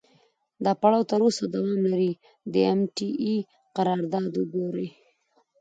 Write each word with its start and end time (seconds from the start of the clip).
دا 0.63 0.71
پړاو 0.81 1.07
تر 1.11 1.19
اوسه 1.25 1.43
دوام 1.53 1.81
لري، 1.91 2.11
د 2.53 2.55
ام 2.71 2.79
ټي 2.95 3.09
اې 3.25 3.35
قرارداد 3.75 4.31
وګورئ. 4.35 4.87